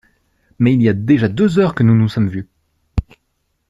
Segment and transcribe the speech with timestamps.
[0.57, 2.49] Mais il y a déjà deux heures que nous ne nous sommes vus.